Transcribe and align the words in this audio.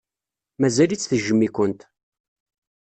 Mazal-itt 0.59 1.07
tejjem-ikent. 1.09 1.81